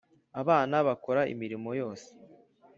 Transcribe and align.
abana 0.41 0.75
bakora 0.87 1.21
imirimo 1.33 1.69
yose 1.81 2.09